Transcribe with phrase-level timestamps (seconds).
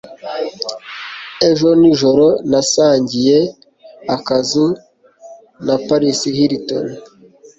[1.49, 3.37] Ejo nijoro, nasangiye
[4.15, 4.65] akazu
[5.65, 6.87] na Paris Hilton.